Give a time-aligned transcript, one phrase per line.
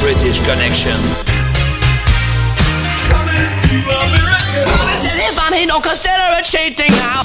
[0.00, 0.94] British connection.
[3.40, 7.22] It's as if I'm not considerate cheating now.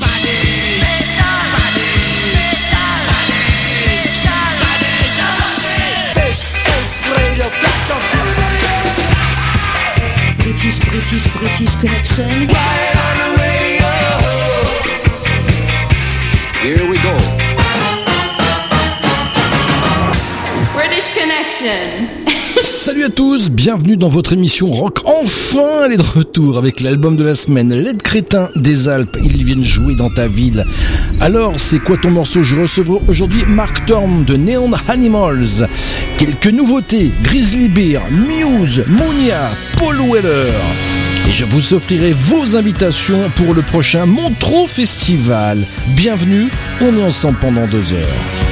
[10.37, 12.47] British, British, British connection.
[12.47, 13.91] Right on the radio.
[16.61, 17.13] Here we go.
[20.73, 22.22] British connection.
[22.61, 24.99] Salut à tous, bienvenue dans votre émission rock.
[25.05, 29.17] Enfin, elle est de retour avec l'album de la semaine, L'aide crétin des Alpes.
[29.23, 30.65] Ils viennent jouer dans ta ville.
[31.19, 32.43] Alors, c'est quoi ton morceau?
[32.43, 35.67] Je recevrai aujourd'hui Mark Torm de Neon Animals.
[36.17, 40.53] Quelques nouveautés Grizzly Bear, Muse, Mounia, Paul Weller.
[41.27, 45.65] Et je vous offrirai vos invitations pour le prochain Montreux Festival.
[45.95, 46.49] Bienvenue,
[46.81, 48.42] on est ensemble pendant deux heures.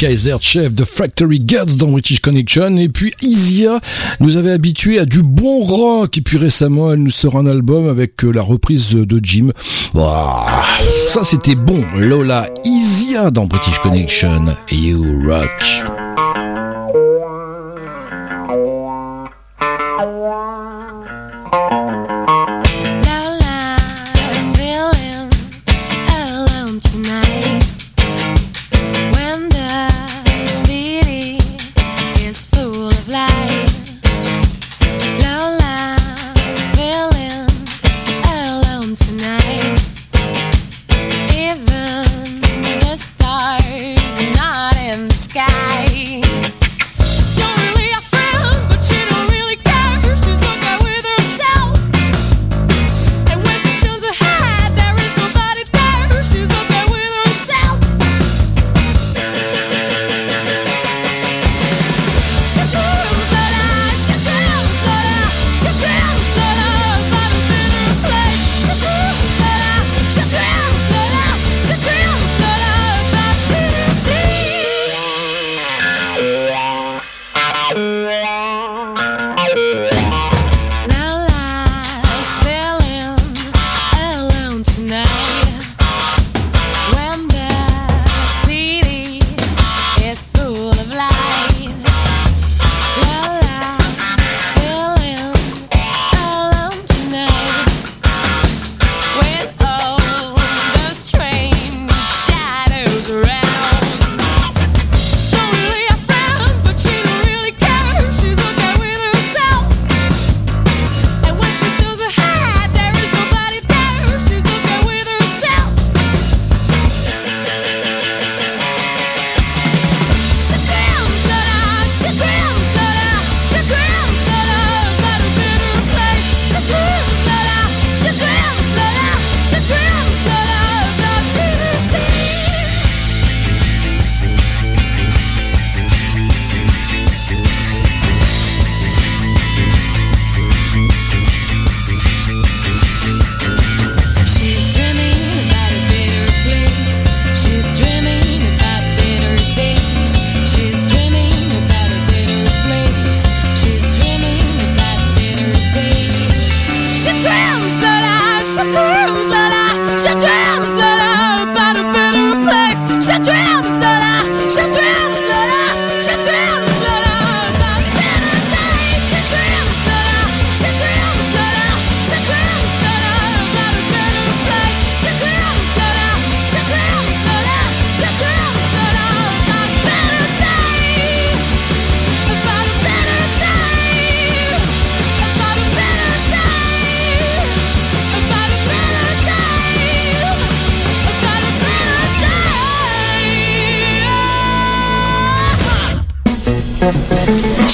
[0.00, 2.74] Kaiser Chef de Factory Guts dans British Connection.
[2.78, 3.80] Et puis Isia
[4.18, 6.16] nous avait habitué à du bon rock.
[6.16, 9.50] Et puis récemment, elle nous sort un album avec euh, la reprise de Jim.
[9.92, 11.84] Ça, c'était bon.
[11.98, 14.46] Lola Isia dans British Connection.
[14.72, 16.09] You rock.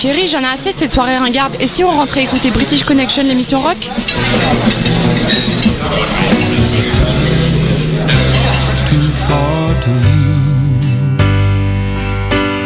[0.06, 1.56] Chérie, j'en ai assez de cette soirée ringarde.
[1.58, 3.76] Et si on rentrait écouter British Connection, l'émission rock?
[8.86, 10.36] Too far to you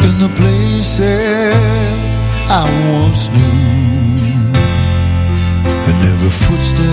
[0.02, 4.18] In the places I once knew.
[5.64, 6.84] And every footstep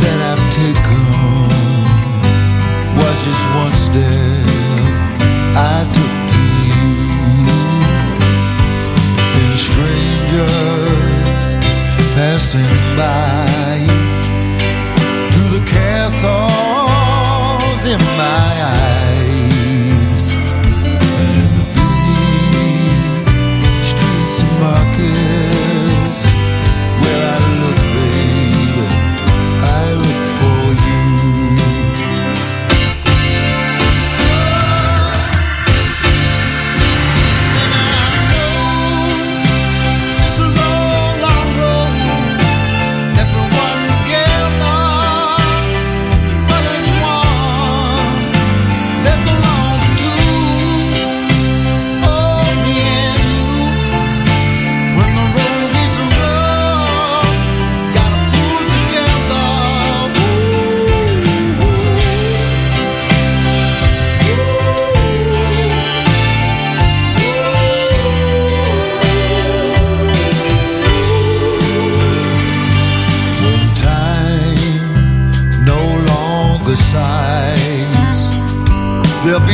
[0.00, 1.04] that I've taken
[2.96, 4.06] Was just one step
[5.54, 6.19] I took.
[12.14, 13.69] passing by.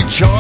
[0.09, 0.36] joy.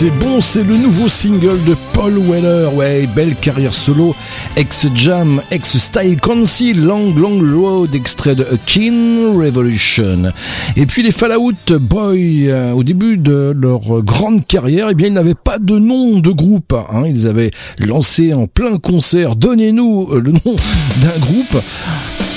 [0.00, 2.74] c'est bon, c'est le nouveau single de Paul Weller.
[2.74, 4.16] Ouais, belle carrière solo,
[4.56, 10.32] ex-jam, ex-style council, Long Long Road, extrait de A King Revolution.
[10.74, 15.12] Et puis les Fallout Boy, euh, au début de leur grande carrière, eh bien ils
[15.12, 16.72] n'avaient pas de nom de groupe.
[16.72, 17.02] Hein.
[17.06, 20.56] Ils avaient lancé en plein concert, donnez-nous le nom
[21.02, 21.62] d'un groupe.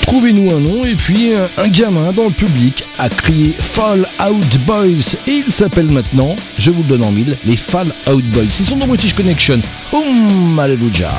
[0.06, 4.58] Trouvez-nous un nom et puis euh, un, gamin dans le public a crié Fall Out
[4.66, 8.44] Boys et il s'appelle maintenant, je vous le donne en mille, les Fall Out Boys.
[8.44, 9.60] Ils sont dans British Connection.
[9.92, 11.10] Oum, Alléluia.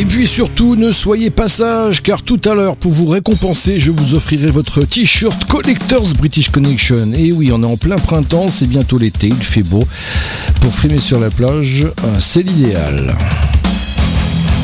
[0.00, 3.90] Et puis surtout, ne soyez pas sage, car tout à l'heure, pour vous récompenser, je
[3.90, 7.12] vous offrirai votre t-shirt Collectors British Connection.
[7.14, 9.86] Et oui, on est en plein printemps, c'est bientôt l'été, il fait beau.
[10.62, 13.14] Pour frimer sur la plage, euh, c'est l'idéal.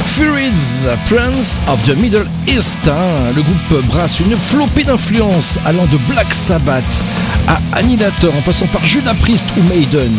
[0.06, 2.88] Furids, Prince of the Middle East.
[2.88, 3.32] Hein.
[3.36, 7.02] Le groupe brasse une flopée d'influences allant de Black Sabbath
[7.46, 10.12] à Annihilator en passant par Judas Priest ou Maiden.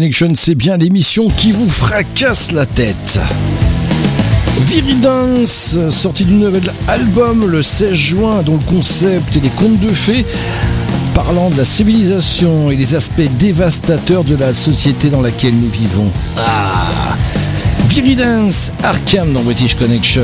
[0.00, 3.20] Connection, c'est bien l'émission qui vous fracasse la tête.
[4.62, 9.90] Viridance, sorti du nouvel album le 16 juin, dont le concept et les contes de
[9.90, 10.24] fées,
[11.14, 16.10] parlant de la civilisation et les aspects dévastateurs de la société dans laquelle nous vivons.
[16.38, 17.14] Ah
[17.90, 20.22] Viridance, Arkham dans British Connection.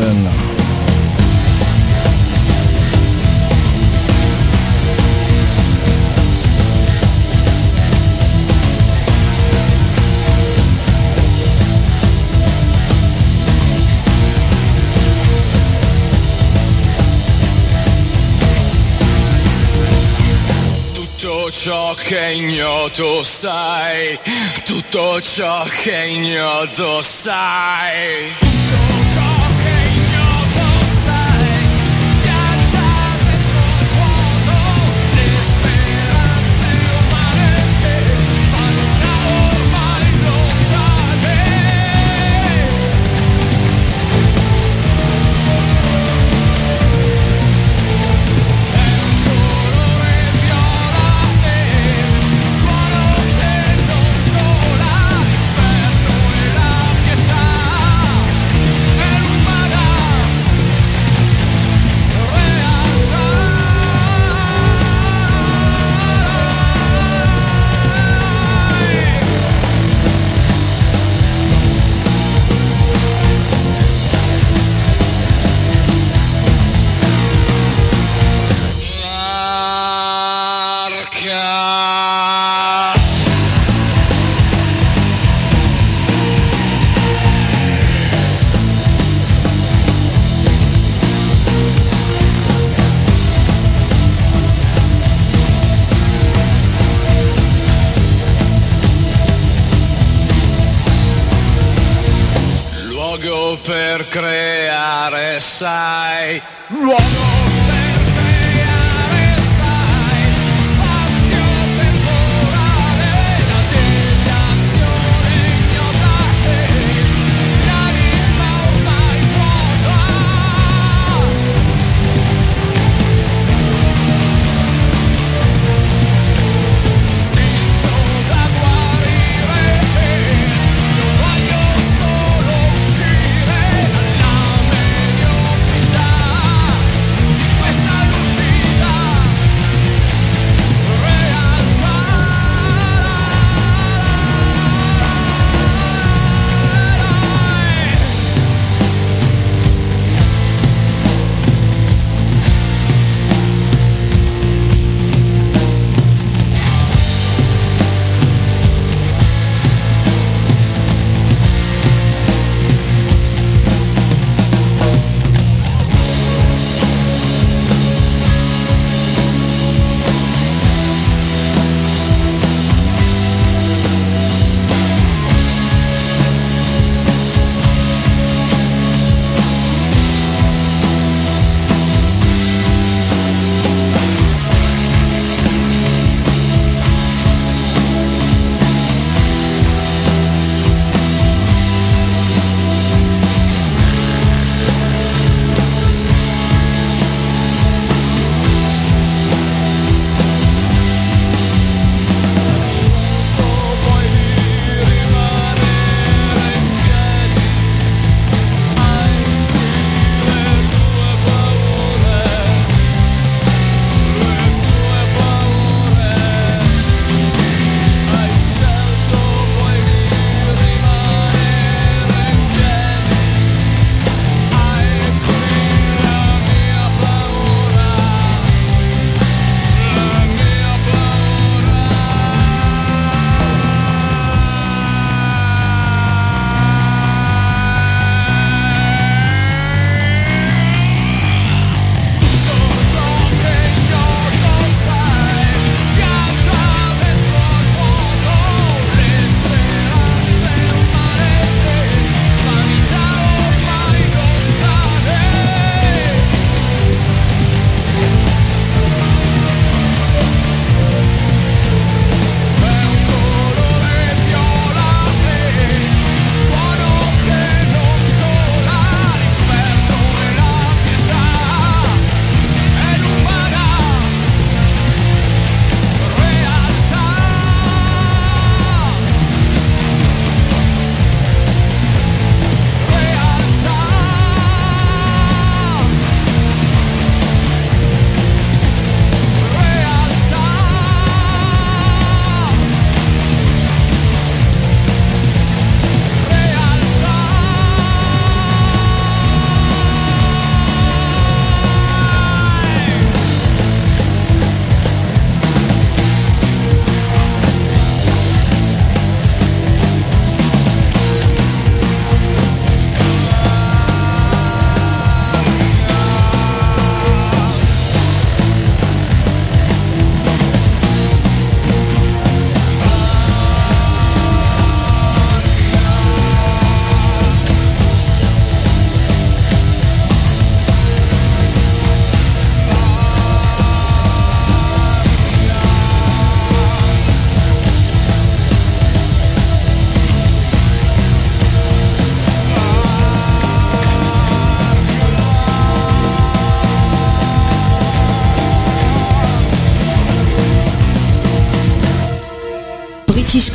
[21.56, 24.18] Ciò che ignoto sai,
[24.64, 28.55] tutto ciò che ignoto sai.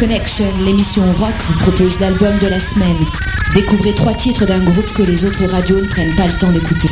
[0.01, 2.97] Connection, l'émission rock vous propose l'album de la semaine.
[3.53, 6.87] Découvrez trois titres d'un groupe que les autres radios ne prennent pas le temps d'écouter.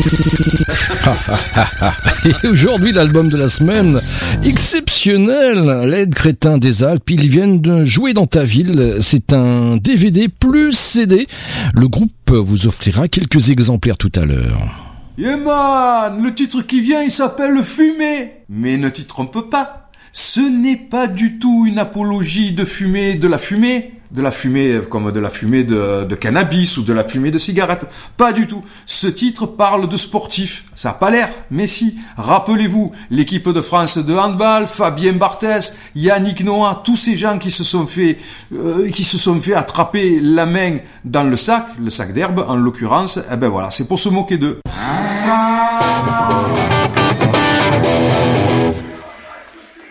[2.43, 4.00] Et aujourd'hui, l'album de la semaine,
[4.43, 9.00] exceptionnel, l'aide crétin des Alpes, ils viennent de jouer dans ta ville.
[9.02, 11.28] C'est un DVD plus CD.
[11.74, 14.86] Le groupe vous offrira quelques exemplaires tout à l'heure.
[15.17, 18.43] Yeah man, le titre qui vient, il s'appelle Fumer.
[18.50, 23.28] Mais ne t'y trompe pas, ce n'est pas du tout une apologie de fumer de
[23.28, 27.32] la fumée, de la fumée comme de la fumée de, cannabis ou de la fumée
[27.32, 27.86] de cigarette.
[28.17, 28.63] Pas du tout.
[28.86, 30.65] Ce titre parle de sportifs.
[30.76, 31.98] Ça a pas l'air, mais si.
[32.17, 37.63] Rappelez-vous, l'équipe de France de handball, Fabien Barthès, Yannick Noah, tous ces gens qui se
[37.63, 38.17] sont fait,
[38.54, 42.56] euh, qui se sont fait attraper la main dans le sac, le sac d'herbe en
[42.56, 43.19] l'occurrence.
[43.32, 44.60] Eh ben voilà, c'est pour se moquer d'eux.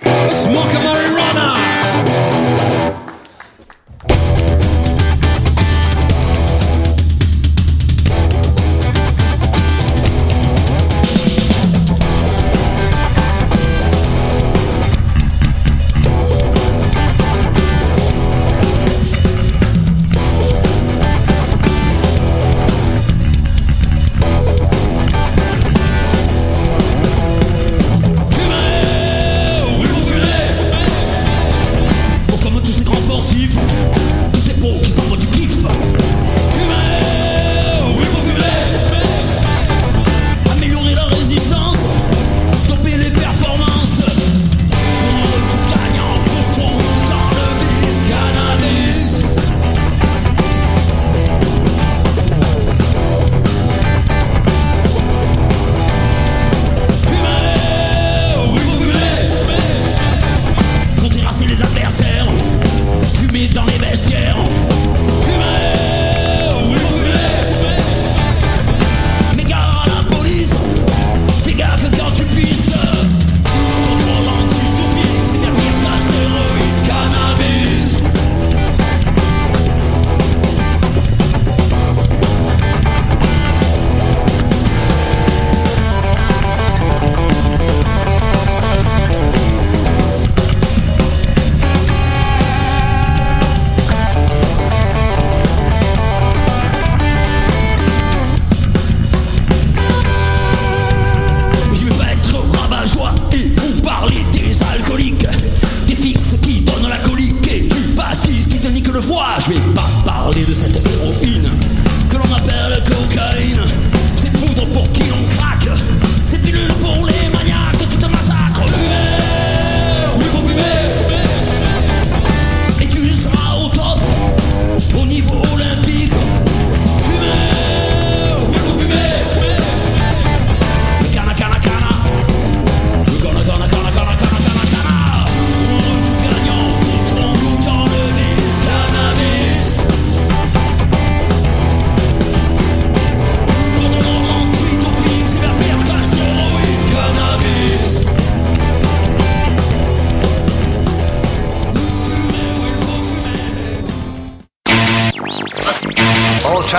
[0.03, 0.98] Smoke a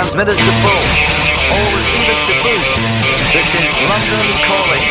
[0.09, 0.85] transmitters to full.
[1.53, 2.73] All receivers to boost.
[3.29, 4.83] This is London calling.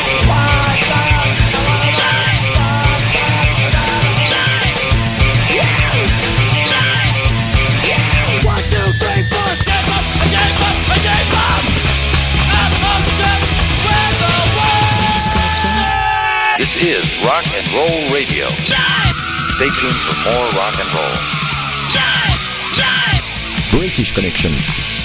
[16.59, 18.46] This is Rock and Roll Radio.
[18.46, 21.38] Stay tuned for more rock and roll.
[23.70, 24.97] British Connection.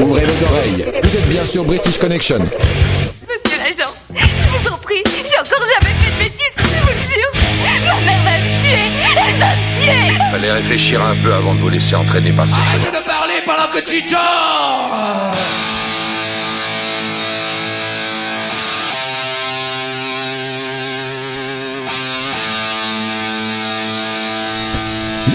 [0.00, 0.84] Ouvrez vos oreilles.
[1.02, 2.38] Vous êtes bien sur British Connection.
[2.38, 7.04] Monsieur l'agent, je vous en prie, j'ai encore jamais fait de bêtises, je vous le
[7.04, 7.32] jure.
[7.64, 8.90] Ma mère va me tuer,
[9.26, 10.18] elle va me tuer.
[10.30, 13.68] Fallait réfléchir un peu avant de vous laisser entraîner par ces Arrête de parler pendant
[13.72, 15.34] que tu dors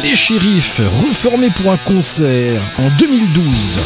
[0.04, 3.80] Les shérifs, reformés pour un concert en 2012.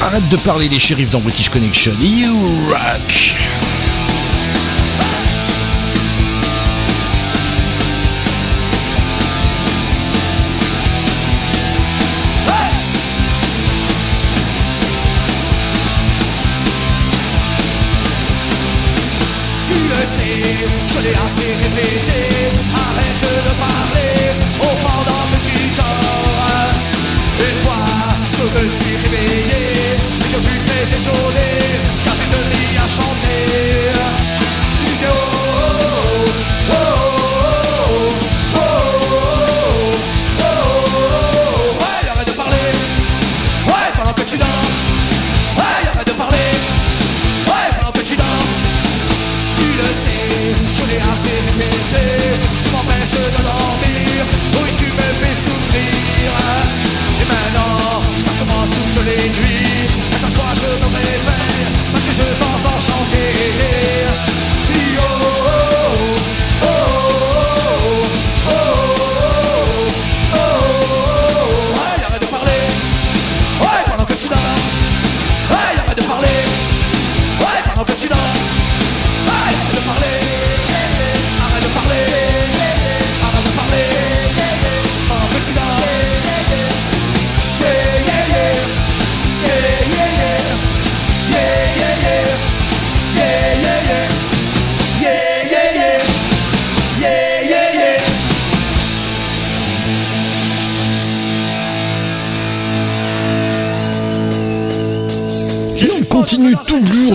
[0.00, 1.92] Arrête de parler les shérifs dans British Connection.
[2.00, 2.32] You
[2.68, 3.34] rock.
[30.96, 31.33] eso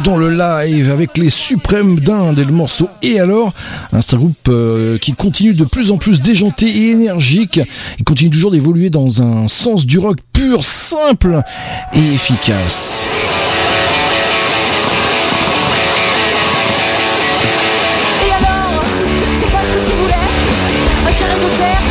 [0.03, 3.53] dans le live avec les suprêmes d'Inde et le morceau Et alors
[3.91, 7.59] un groupe euh, qui continue de plus en plus déjanté et énergique.
[7.97, 11.41] Il continue toujours d'évoluer dans un sens du rock pur, simple
[11.93, 13.05] et efficace.
[18.27, 18.85] Et alors,
[19.39, 20.13] c'est pas ce que tu voulais?
[21.07, 21.81] Un carré de terre,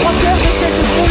[0.00, 1.05] trois fleurs, des chaises de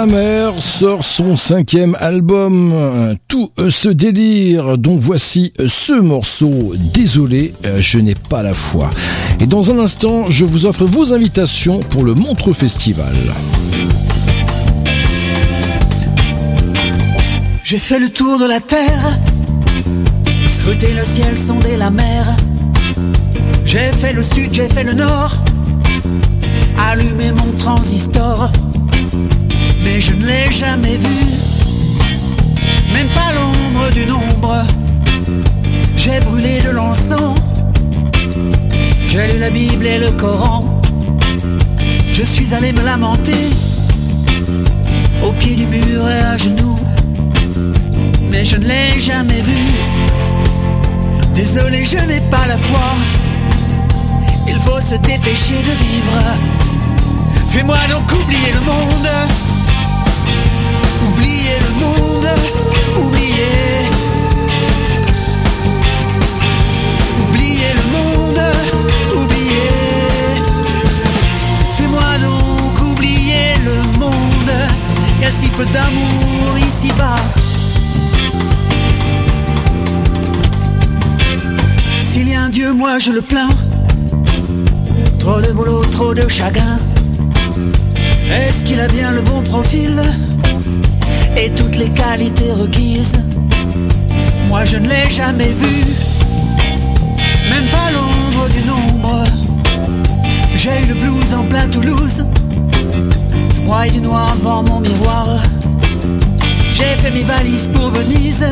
[0.00, 6.72] Hammer sort son cinquième album, Tout ce délire, dont voici ce morceau.
[6.94, 8.90] Désolé, je n'ai pas la foi.
[9.40, 13.12] Et dans un instant, je vous offre vos invitations pour le Montreux Festival.
[17.64, 19.18] J'ai fait le tour de la terre,
[20.48, 22.36] scruté le ciel, sondé la mer.
[23.64, 25.42] J'ai fait le sud, j'ai fait le nord,
[26.88, 28.52] allumé mon transistor
[29.88, 31.18] mais je ne l'ai jamais vu,
[32.92, 34.62] même pas l'ombre d'une ombre.
[35.96, 37.34] J'ai brûlé de l'encens,
[39.06, 40.80] j'ai lu la Bible et le Coran,
[42.12, 43.44] je suis allé me lamenter
[45.22, 46.78] au pied du mur et à genoux,
[48.30, 49.62] mais je ne l'ai jamais vu.
[51.34, 52.88] Désolé, je n'ai pas la foi.
[54.46, 56.18] Il faut se dépêcher de vivre.
[57.50, 59.08] Fais-moi donc oublier le monde.
[61.48, 62.28] Oublier le monde.
[63.02, 63.88] Oublier.
[67.22, 68.42] Oublier le monde.
[69.16, 69.70] Oublier.
[71.76, 74.52] Fais-moi donc oublier le monde.
[75.22, 77.16] Y a si peu d'amour ici-bas.
[82.12, 83.48] S'il y a un Dieu, moi je le plains.
[85.18, 86.78] Trop de boulot, trop de chagrin.
[88.30, 90.02] Est-ce qu'il a bien le bon profil?
[91.38, 93.18] Et toutes les qualités requises
[94.48, 95.84] Moi je ne l'ai jamais vu,
[97.50, 99.24] même pas l'ombre d'une ombre.
[100.56, 102.24] J'ai eu le blues en plein Toulouse,
[103.64, 105.28] moi et du noir devant mon miroir.
[106.72, 108.46] J'ai fait mes valises pour Venise,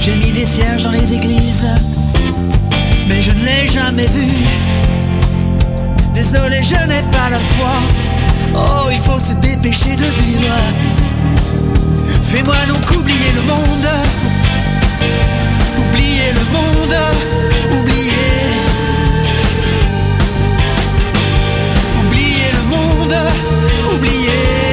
[0.00, 1.66] j'ai mis des cierges dans les églises,
[3.08, 4.28] mais je ne l'ai jamais vu.
[6.14, 8.03] Désolé, je n'ai pas la foi.
[8.56, 10.54] Oh, il faut se dépêcher de vivre.
[12.24, 13.88] Fais-moi donc oublier le monde.
[15.78, 16.96] Oublier le monde.
[17.80, 18.30] Oublier.
[22.00, 23.16] Oublier le monde.
[23.94, 24.63] Oublier.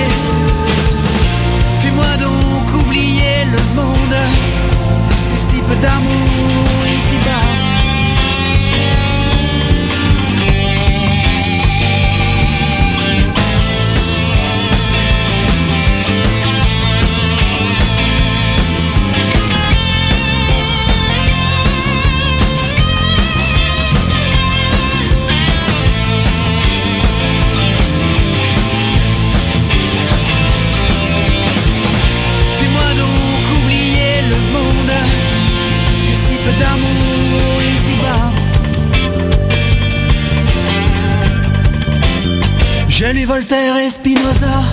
[43.25, 44.63] Voltaire et Spinoza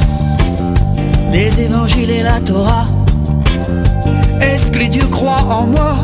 [1.30, 2.86] Les évangiles et la Torah
[4.40, 5.96] Est-ce que les dieux croient en moi?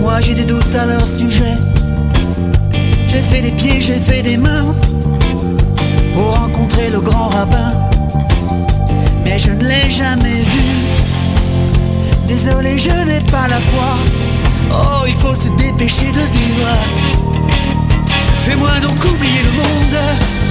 [0.00, 1.56] Moi j'ai des doutes à leur sujet
[3.08, 4.74] J'ai fait des pieds, j'ai fait des mains
[6.14, 7.72] Pour rencontrer le grand rabbin
[9.24, 10.64] mais je ne l'ai jamais vu.
[12.26, 13.96] Désolé, je n'ai pas la foi.
[14.70, 16.68] Oh, il faut se dépêcher de vivre.
[18.40, 20.41] Fais-moi donc oublier le monde.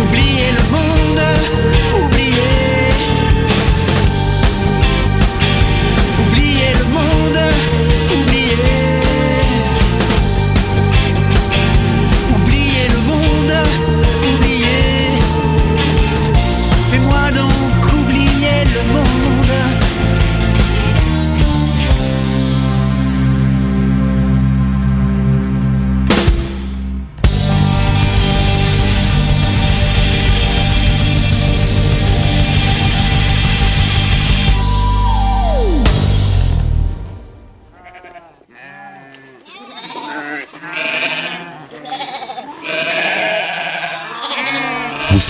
[0.00, 1.81] Oublier le monde.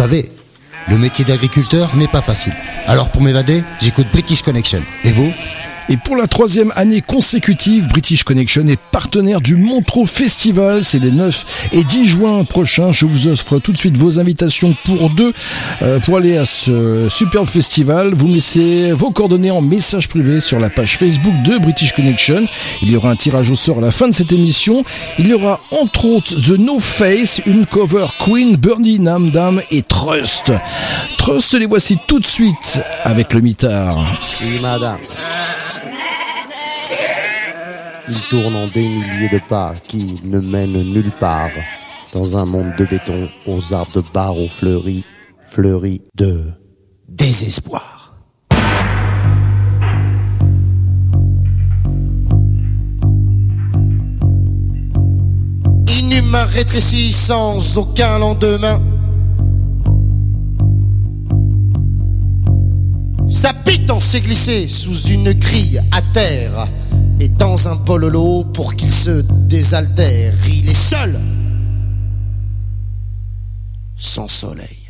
[0.03, 0.33] Savez,
[0.89, 2.53] le métier d'agriculteur n'est pas facile.
[2.89, 4.83] Alors pour m'évader, j'écoute British Connection.
[5.05, 5.31] Et vous?
[5.89, 10.85] Et pour la troisième année consécutive, British Connection est partenaire du Montreux Festival.
[10.85, 12.93] C'est les 9 et 10 juin prochains.
[12.93, 15.33] Je vous offre tout de suite vos invitations pour deux
[15.83, 18.15] euh, pour aller à ce superbe festival.
[18.15, 22.47] Vous laissez vos coordonnées en message privé sur la page Facebook de British Connection.
[22.83, 24.85] Il y aura un tirage au sort à la fin de cette émission.
[25.19, 30.53] Il y aura entre autres The No Face, une cover Queen, Bernie Namdam et Trust.
[31.19, 34.05] Trust, les voici tout de suite avec le mitard.
[34.43, 34.99] Oui, madame.
[38.15, 41.49] Il tourne en des milliers de pas qui ne mènent nulle part.
[42.13, 45.03] Dans un monde de béton, aux arbres de barreaux fleuris,
[45.41, 46.43] fleuris de
[47.09, 48.15] désespoir.
[55.99, 58.79] Inhumain rétréci sans aucun lendemain.
[63.27, 66.69] Sa pitance s'est glissée sous une grille à terre
[67.23, 70.35] et dans un bololo pour qu'il se désaltère.
[70.49, 71.19] Il est seul.
[73.97, 74.81] sans soleil.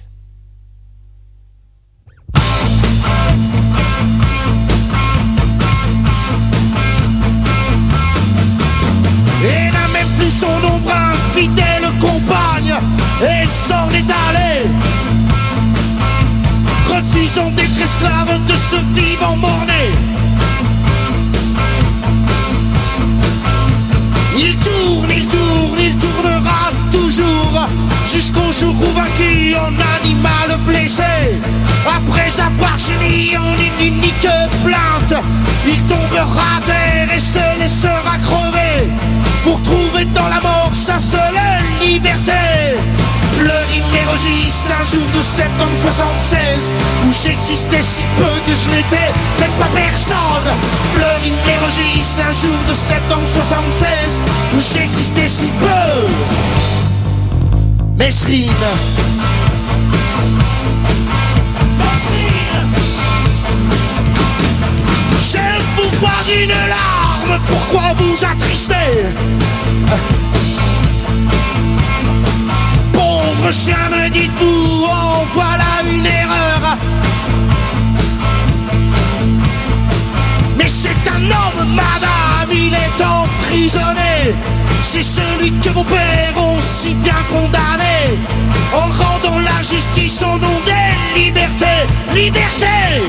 [9.44, 12.74] Et n'a même plus son ombre infidèle compagne
[13.20, 14.62] Elle s'en est allée
[16.88, 19.82] Refusant d'être esclave de ce vivant morné
[25.82, 27.68] il tournera toujours
[28.06, 31.02] Jusqu'au jour où vaincu en animal blessé.
[31.86, 34.28] Après avoir gémi en une unique
[34.64, 35.14] plainte
[35.66, 38.90] Il tombera terre et se laissera crever.
[39.44, 41.40] Pour trouver dans la mort sa seule
[41.80, 42.32] liberté
[43.36, 46.72] Fleury Mérogis, un jour de septembre 76
[47.06, 50.48] Où j'existais si peu que je n'étais même pas personne.
[50.92, 54.22] Fleury Mérogis, un jour de septembre 76
[54.54, 56.08] Où j'existais si peu.
[57.98, 58.52] Mesrine.
[65.20, 65.38] Je
[65.76, 66.10] vous vois
[66.42, 68.74] une larme, pourquoi vous attrister?
[73.52, 76.78] Chien, me dites-vous, oh voilà une erreur.
[80.56, 84.34] Mais c'est un homme, madame, il est emprisonné.
[84.82, 88.18] C'est celui que vos pères ont si bien condamné.
[88.72, 93.02] En rendant la justice au nom des libertés Liberté.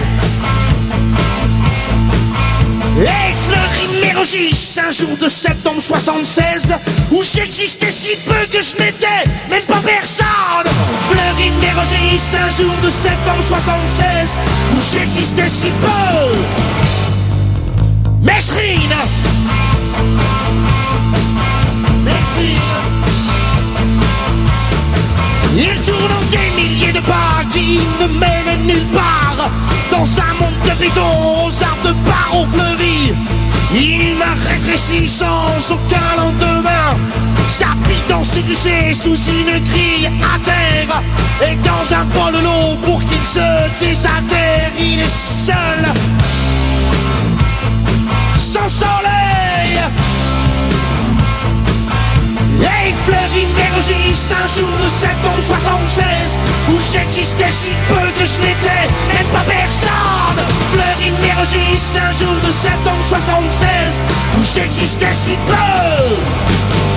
[2.98, 6.76] Et Mérogis, un jour de septembre 76
[7.12, 9.08] Où j'existais si peu que je n'étais
[9.50, 10.72] même pas personne.
[11.08, 14.38] Fleury Mérogis, un jour de septembre 76
[14.76, 16.36] Où j'existais si peu.
[18.22, 18.94] Mesrine.
[22.04, 22.60] Mesrine.
[25.58, 29.50] Il tourne en des milliers de pas qui ne mènent nulle part.
[29.90, 33.14] Dans un monde de béton aux arbres de barreaux fleuris
[34.74, 36.98] rétréci sans aucun lendemain
[37.48, 41.02] Sa pitance glissée sous une grille à terre.
[41.48, 43.40] Et dans un bol l'eau pour qu'il se
[43.80, 45.86] désatterre Il est seul.
[48.38, 49.80] Sans soleil
[53.06, 56.38] Fleury Mérogis, un jour de septembre 76
[56.70, 60.40] Où j'existais si peu que je n'étais même pas personne.
[60.72, 64.04] Fleury Mérogis, un jour de septembre 76
[64.38, 66.93] Où j'existais si peu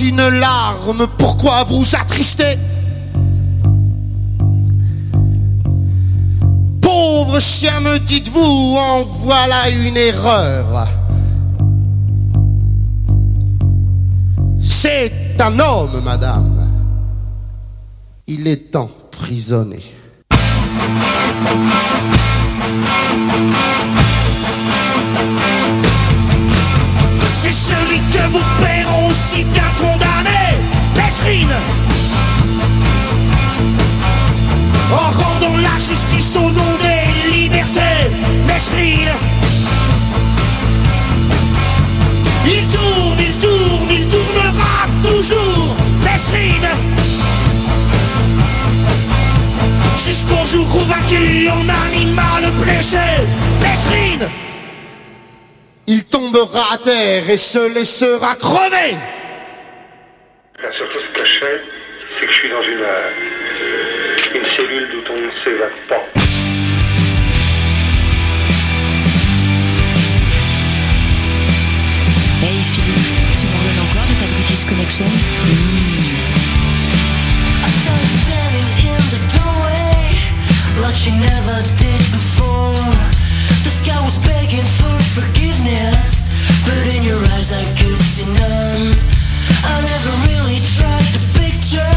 [0.00, 2.58] une larme, pourquoi vous attrister
[6.80, 10.88] Pauvre chien, me dites-vous, en voilà une erreur.
[14.60, 16.70] C'est un homme, madame.
[18.26, 19.80] Il est emprisonné.
[29.24, 30.44] Si bien condamné,
[30.96, 31.56] Mesrine.
[34.92, 38.10] En rendant la justice au nom des libertés,
[38.46, 39.14] Mesrine.
[42.46, 46.68] Il tourne, il tourne, il tournera toujours, Mesrine.
[49.96, 52.98] Jusqu'au jour où vaincu en animal blessé,
[53.62, 54.43] Mesrine
[55.86, 58.96] il tombera à terre et se laissera crever.
[60.62, 61.60] La seule chose que je sais,
[62.18, 63.10] c'est que je suis dans une, euh,
[64.34, 66.02] une cellule d'où on ne s'évade pas.
[72.42, 73.06] Hey Philippe,
[73.38, 75.06] tu m'en donnes encore de ta British Connection?
[84.56, 84.83] I
[85.64, 88.92] but in your eyes I could see none.
[89.64, 91.96] I never really tried to picture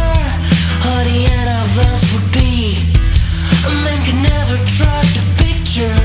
[0.88, 1.28] honey.
[1.28, 2.80] And I've us would be.
[3.68, 6.00] A man can never try to picture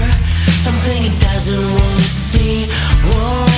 [0.58, 3.51] something he doesn't want to see.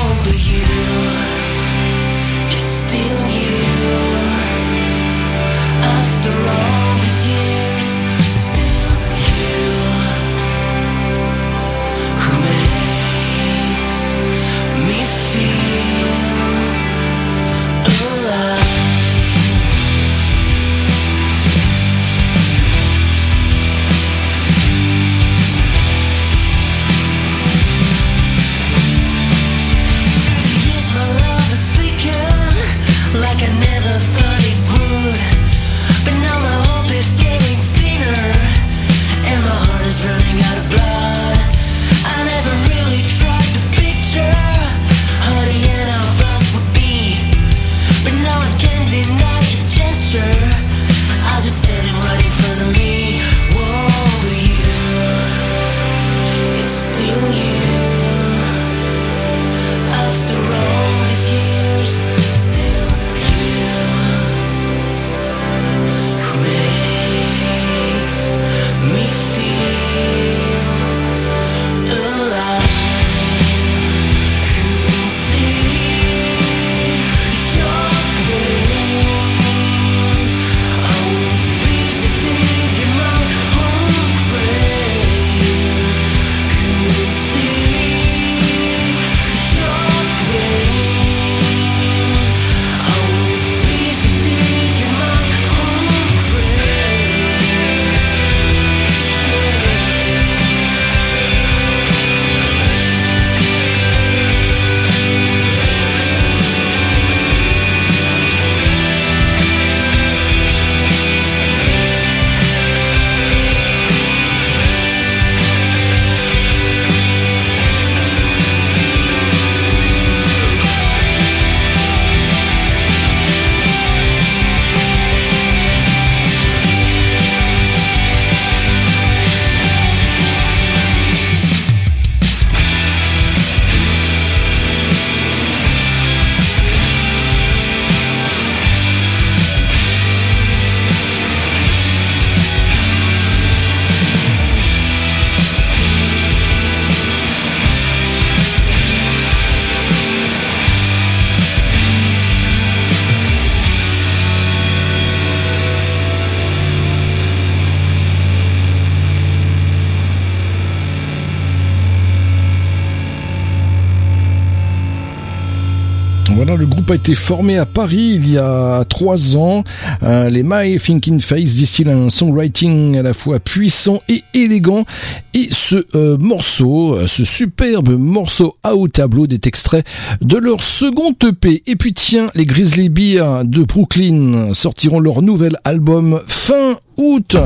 [167.04, 169.62] Été formé à Paris il y a trois ans.
[170.02, 174.86] Euh, les My Thinking Face distillent un songwriting à la fois puissant et élégant.
[175.34, 179.86] Et ce euh, morceau, euh, ce superbe morceau à haut tableau des extraits
[180.22, 181.62] de leur second EP.
[181.66, 187.36] Et puis tiens, les Grizzly Bears de Brooklyn sortiront leur nouvel album fin août.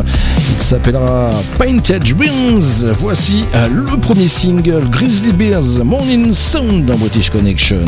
[0.56, 2.84] Il s'appellera Painted Rings.
[2.92, 7.84] Voici le premier single Grizzly Bears Morning Sound dans British Connection.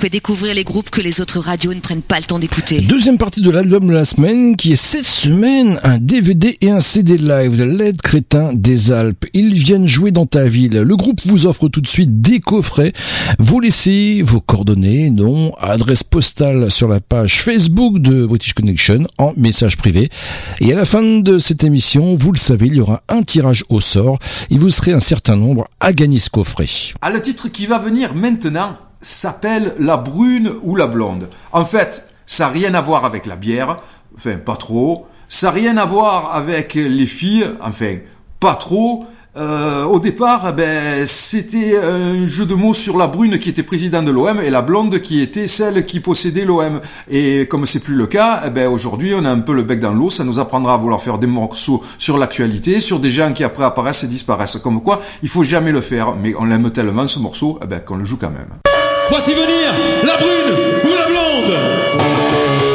[0.00, 2.80] Fait découvrir les groupes que les autres radios ne prennent pas le temps d'écouter.
[2.80, 6.80] Deuxième partie de l'album de la semaine qui est cette semaine un DVD et un
[6.80, 9.26] CD live de l'aide crétin des Alpes.
[9.34, 10.80] Ils viennent jouer dans ta ville.
[10.80, 12.94] Le groupe vous offre tout de suite des coffrets.
[13.38, 19.34] Vous laissez vos coordonnées, nom, adresse postale sur la page Facebook de British Connection en
[19.36, 20.08] message privé.
[20.60, 23.64] Et à la fin de cette émission, vous le savez, il y aura un tirage
[23.68, 24.18] au sort.
[24.48, 26.64] Il vous serait un certain nombre à gagner ce coffret.
[27.02, 31.30] Ah, le titre qui va venir maintenant s'appelle La brune ou la blonde.
[31.52, 33.78] En fait, ça n'a rien à voir avec la bière,
[34.16, 35.06] enfin pas trop.
[35.28, 37.96] Ça n'a rien à voir avec les filles, enfin
[38.40, 39.06] pas trop.
[39.36, 43.62] Euh, au départ, eh ben, c'était un jeu de mots sur la brune qui était
[43.62, 46.80] président de l'OM et la blonde qui était celle qui possédait l'OM.
[47.08, 49.78] Et comme c'est plus le cas, eh ben, aujourd'hui on a un peu le bec
[49.78, 50.10] dans l'eau.
[50.10, 53.64] Ça nous apprendra à vouloir faire des morceaux sur l'actualité, sur des gens qui après
[53.64, 54.58] apparaissent et disparaissent.
[54.58, 56.16] Comme quoi, il faut jamais le faire.
[56.16, 58.48] Mais on l'aime tellement ce morceau, eh ben, qu'on le joue quand même.
[59.10, 62.69] Voici venir la brune ou la blonde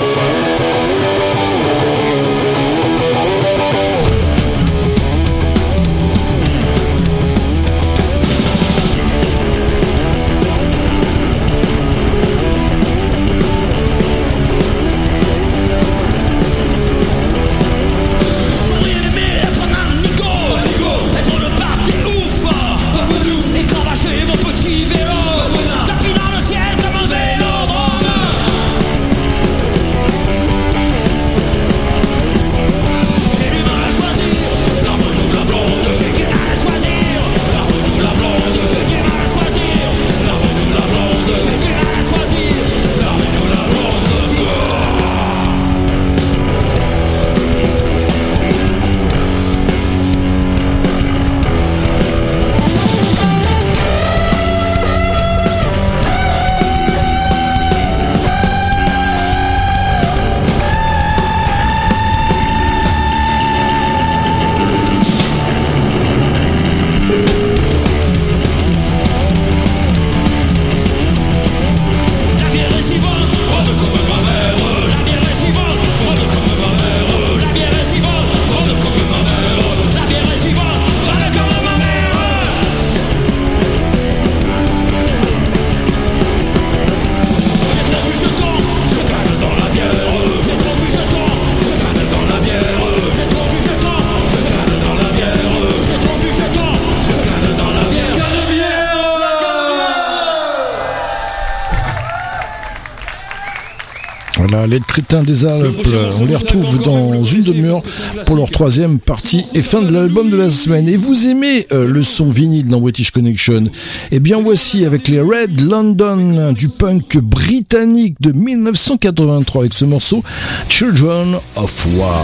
[104.66, 105.88] Voilà, les crétins des Alpes,
[106.20, 107.82] on les retrouve dans une demi-heure
[108.26, 110.90] pour leur troisième partie et fin de l'album de la semaine.
[110.90, 113.66] Et vous aimez euh, le son vinyle dans British Connection
[114.12, 120.24] Eh bien voici avec les Red London du punk britannique de 1983 avec ce morceau
[120.68, 122.24] Children of War.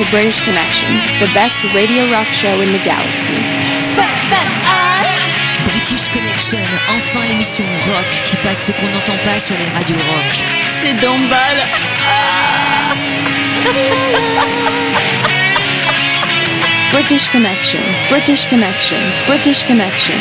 [0.00, 0.88] To British Connection,
[1.20, 3.36] the best radio rock show in the galaxy.
[5.64, 10.44] British Connection, enfin l'émission rock qui passe ce qu'on n'entend pas sur les radios rock.
[10.82, 11.66] C'est d'emballe.
[16.92, 20.14] British Connection, British Connection, British Connection.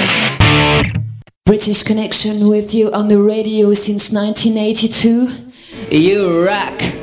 [1.46, 5.30] British Connection with you on the radio since 1982.
[5.90, 6.99] You rock!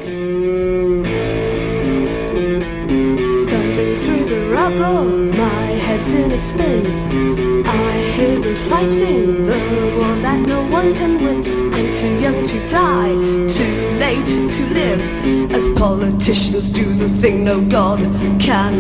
[4.87, 7.67] Rubble, my head's in a spin.
[7.67, 11.75] I hear them fighting, the war that no one can win.
[11.75, 13.15] I'm too young to die,
[13.49, 15.53] too late to live.
[15.53, 17.99] As politicians do the thing no God
[18.41, 18.75] can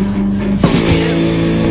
[0.56, 1.65] forgive.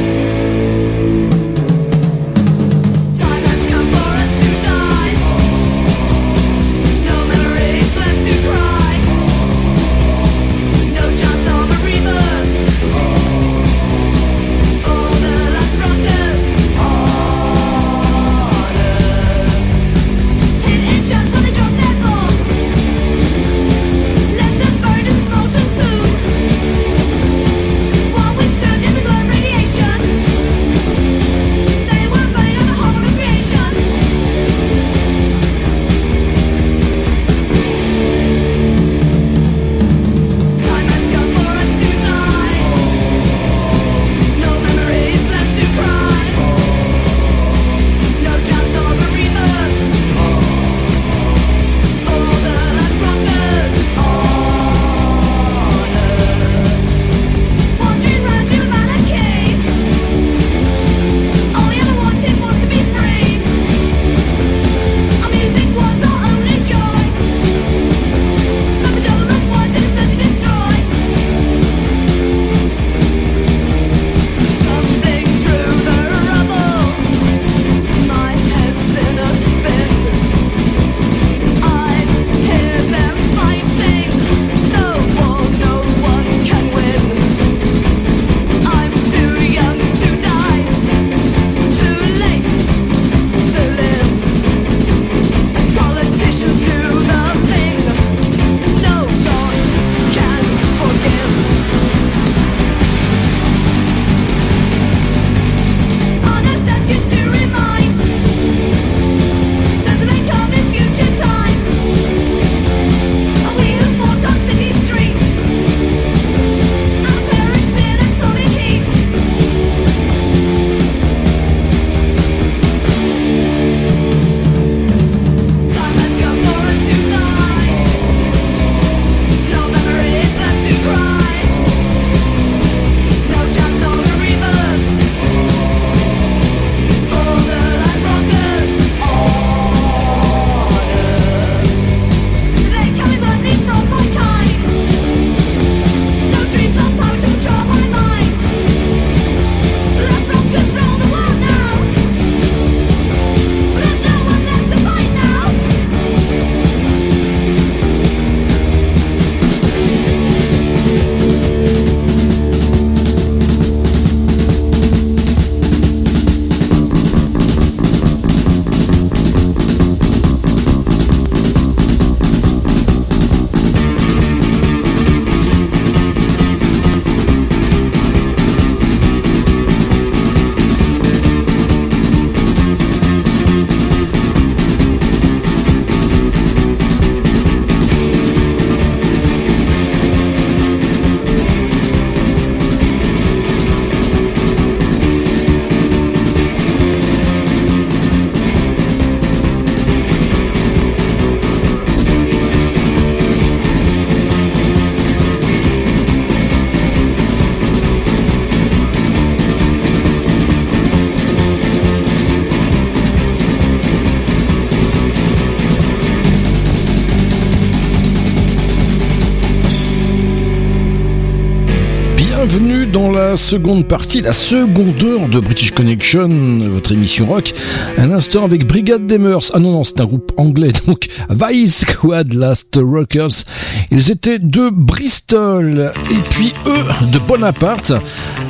[223.46, 227.54] Seconde partie, la seconde heure de British Connection, votre émission rock.
[227.96, 229.52] Un instant avec Brigade des Mœurs.
[229.54, 233.44] Ah non, non, c'est un groupe anglais, donc Vice Squad Last Rockers.
[233.92, 235.92] Ils étaient de Bristol.
[236.10, 237.94] Et puis eux, de Bonaparte.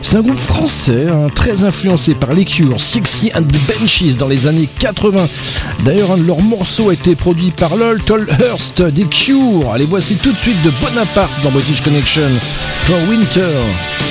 [0.01, 4.29] C'est un groupe français, hein, très influencé par les Cures, Sixty and the Benches dans
[4.29, 5.17] les années 80.
[5.83, 9.73] D'ailleurs, un de leurs morceaux a été produit par Lol Tolhurst des Cures.
[9.73, 12.29] Allez, voici tout de suite de Bonaparte dans British Connection
[12.85, 14.04] for Winter.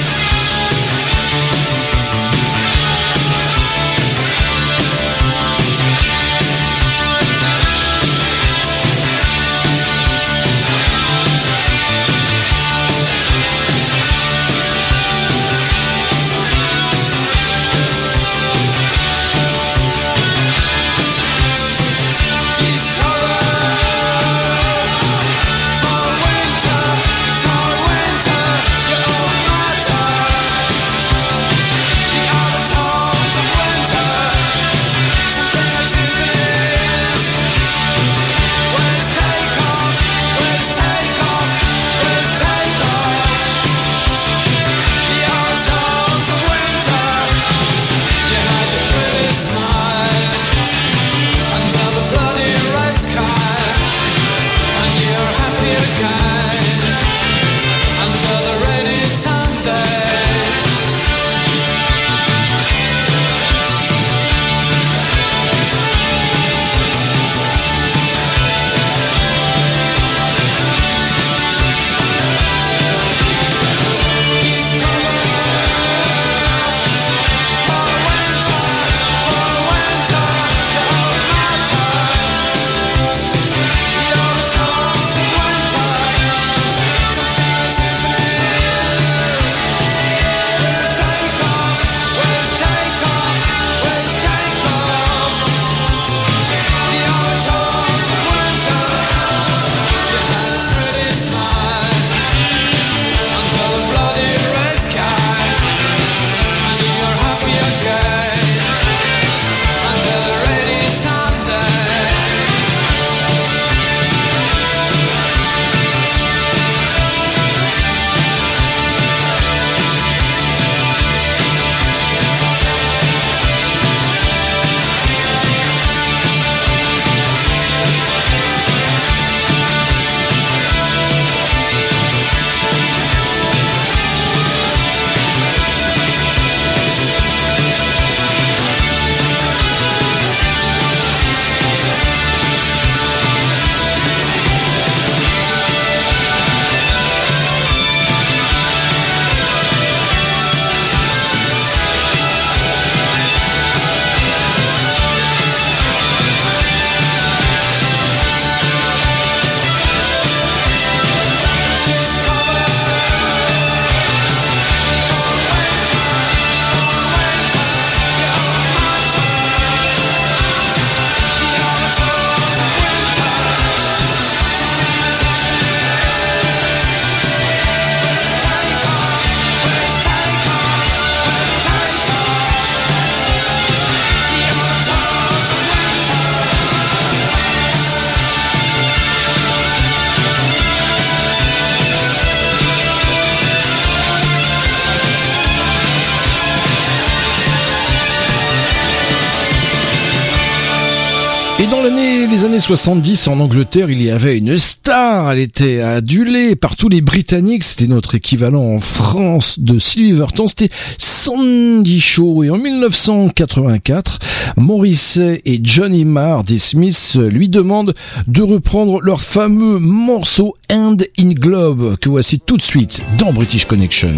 [202.55, 205.33] Années 70, en Angleterre, il y avait une star.
[205.33, 207.65] Elle était adulée par tous les Britanniques.
[207.65, 210.47] C'était notre équivalent en France de Silverton.
[210.47, 212.45] C'était Sandy Shaw.
[212.45, 214.21] Et en 1984,
[214.57, 217.95] Morrissey et Johnny Marr des Smiths lui demandent
[218.29, 223.65] de reprendre leur fameux morceau Hand in Glove que voici tout de suite dans British
[223.65, 224.15] Connection.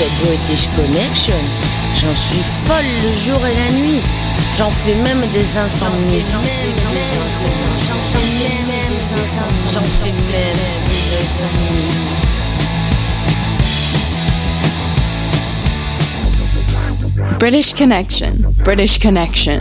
[0.00, 1.36] J'écoutais British Connection.
[1.96, 4.00] J'en suis folle le jour et la nuit.
[4.56, 6.24] J'en fais même des insomnies.
[6.30, 7.90] J'en fais même des insomnies.
[9.72, 10.54] J'en fais même
[10.88, 11.90] des insomnies.
[17.38, 18.34] British Connection.
[18.64, 19.60] British Connection.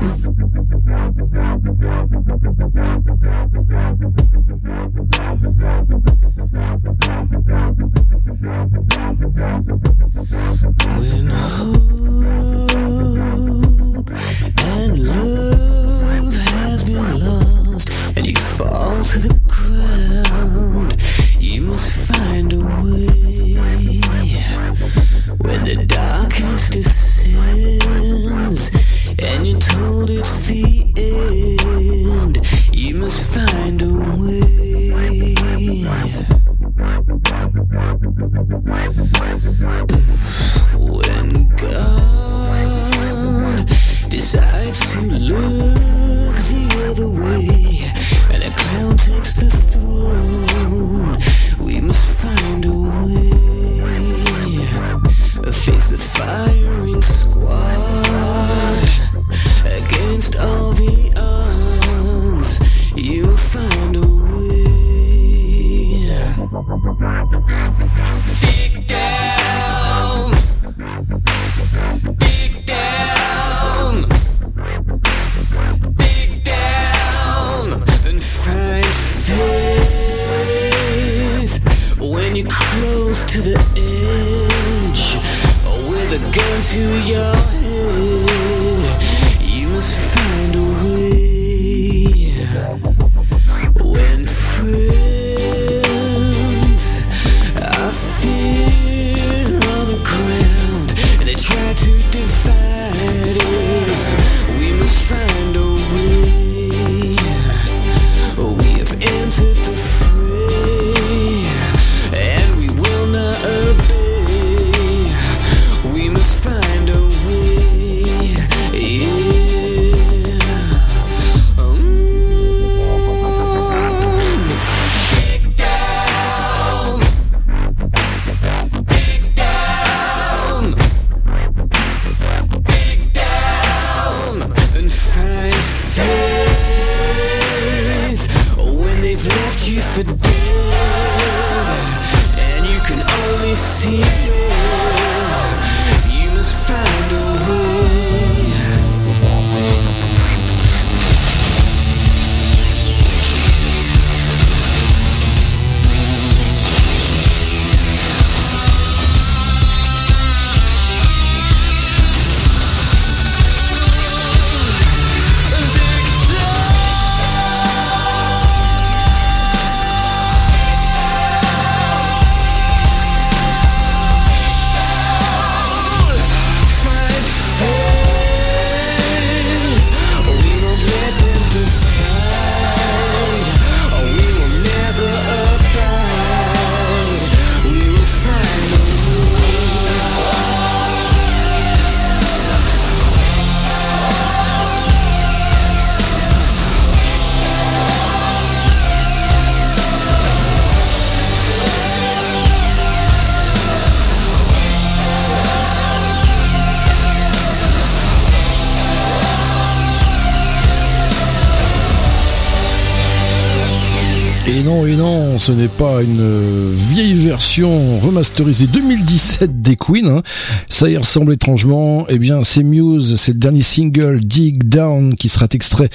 [214.86, 220.08] Et non, ce n'est pas une vieille version remasterisée 2017 des Queen.
[220.08, 220.22] hein.
[220.70, 222.06] Ça y ressemble étrangement.
[222.10, 225.90] Eh bien, c'est Muse, c'est le dernier single Dig Down qui sera extrait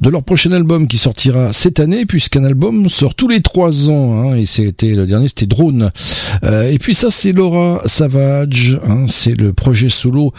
[0.00, 4.30] de leur prochain album qui sortira cette année, puisqu'un album sort tous les trois ans.
[4.30, 5.90] hein, et c'était le dernier, c'était Drone.
[6.44, 8.78] Euh, et puis ça, c'est Laura Savage.
[8.88, 10.32] hein, c'est le projet solo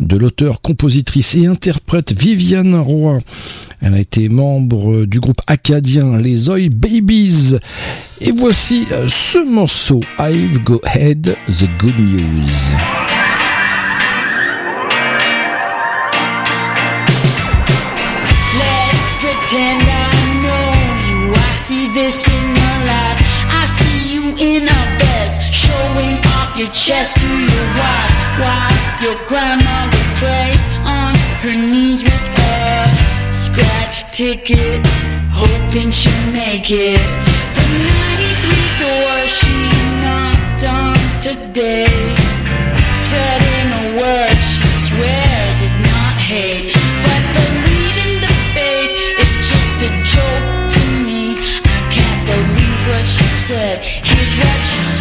[0.00, 3.18] de l'auteur, compositrice et interprète Viviane Roy.
[3.86, 7.56] Elle a été membre du groupe acadien Les Oi Babies.
[8.20, 12.74] Et voici euh, ce morceau, I've Go Ahead, The Good News.
[19.20, 20.10] Pretend I
[20.42, 20.70] know
[21.08, 21.32] you.
[21.32, 23.18] I see this in your life.
[23.48, 28.12] I see you in a vest, showing off your chest to your wife.
[28.40, 28.72] While
[29.02, 32.35] your grandmother prays on her knees with.
[33.56, 34.86] Scratch ticket,
[35.32, 37.00] hoping she'll make it.
[37.56, 39.56] Tonight, three doors she
[40.04, 40.92] knocked on
[41.24, 41.88] today.
[42.92, 46.76] Spreading a word she swears is not hate.
[47.00, 51.40] But believing the faith is just a joke to me.
[51.64, 53.80] I can't believe what she said.
[53.80, 54.95] Here's what she said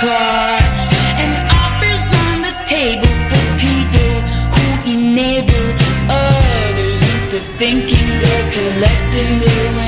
[0.00, 0.88] cards,
[1.20, 4.12] and offers on the table for people
[4.54, 4.64] who
[4.96, 5.66] enable
[6.08, 9.79] others into thinking they're collecting their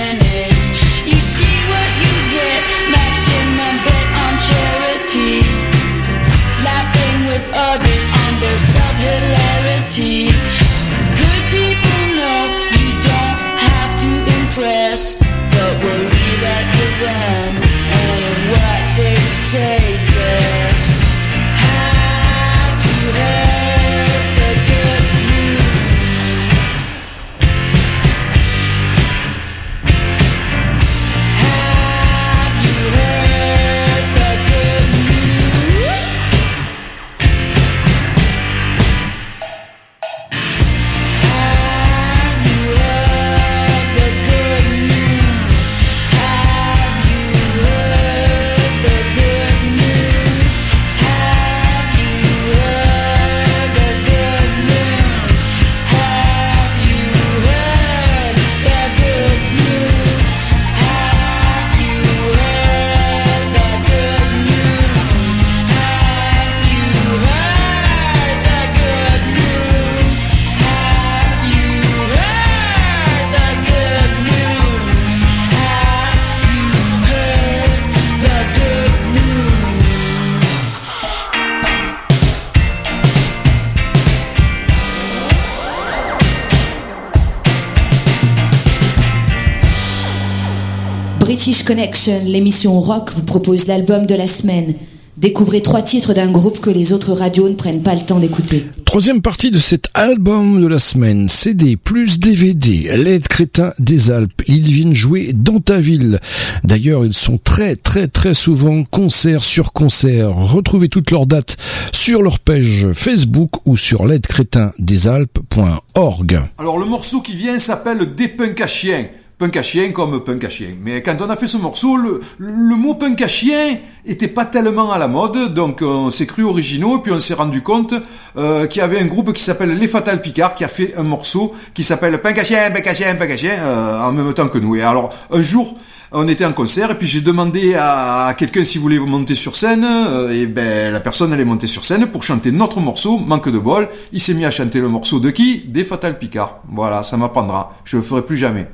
[91.45, 94.75] British Connection, l'émission rock, vous propose l'album de la semaine.
[95.17, 98.69] Découvrez trois titres d'un groupe que les autres radios ne prennent pas le temps d'écouter.
[98.85, 104.41] Troisième partie de cet album de la semaine, CD plus DVD, l'aide crétin des Alpes.
[104.47, 106.21] Ils viennent jouer dans ta ville.
[106.63, 110.33] D'ailleurs, ils sont très très très souvent concert sur concert.
[110.33, 111.57] Retrouvez toutes leurs dates
[111.91, 116.41] sur leur page Facebook ou sur l'aidecrétindesalpes.org.
[116.59, 118.33] Alors le morceau qui vient s'appelle Des
[118.63, 119.07] à chiens.
[119.43, 120.69] Punk à chien comme punk à chien.
[120.81, 124.93] Mais quand on a fait ce morceau, le, mot punk à chien était pas tellement
[124.93, 127.93] à la mode, donc on s'est cru originaux, et puis on s'est rendu compte
[128.39, 131.03] euh, qu'il y avait un groupe qui s'appelle Les Fatal Picard qui a fait un
[131.03, 134.33] morceau qui s'appelle Punk à chien, punk à chien, punk à chien, euh, en même
[134.33, 134.77] temps que nous.
[134.77, 135.77] Et alors un jour,
[136.13, 139.85] on était en concert et puis j'ai demandé à quelqu'un s'il voulait monter sur scène
[139.85, 143.59] euh, et ben la personne allait monter sur scène pour chanter notre morceau manque de
[143.59, 143.89] bol.
[144.13, 145.65] Il s'est mis à chanter le morceau de qui?
[145.67, 146.61] Des Fatal Picard.
[146.71, 147.75] Voilà ça m'apprendra.
[147.85, 148.69] Je le ferai plus jamais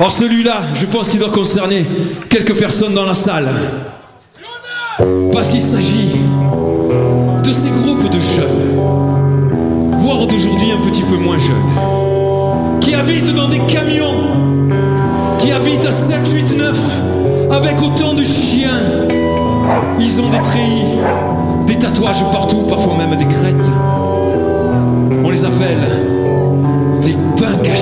[0.00, 1.86] Or celui-là, je pense qu'il doit concerner
[2.28, 3.48] quelques personnes dans la salle.
[5.32, 6.16] Parce qu'il s'agit
[7.42, 8.80] de ces groupes de jeunes,
[9.92, 14.14] voire d'aujourd'hui un petit peu moins jeunes, qui habitent dans des camions,
[15.38, 17.02] qui habitent à 7, 8, 9,
[17.52, 19.06] avec autant de chiens.
[20.00, 20.98] Ils ont des treillis,
[21.66, 23.70] des tatouages partout, parfois même des crêtes.
[25.24, 25.78] On les appelle
[27.00, 27.76] des punks à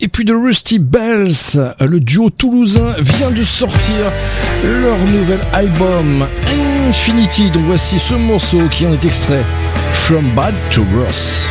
[0.00, 3.96] Et puis de Rusty Bells, le duo toulousain vient de sortir
[4.62, 6.24] leur nouvel album
[6.88, 7.50] Infinity.
[7.50, 9.42] Donc voici ce morceau qui en est extrait
[9.92, 11.48] From Bad to Worse.